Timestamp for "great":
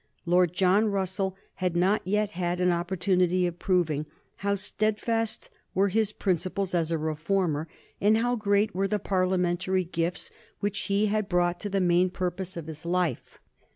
8.35-8.73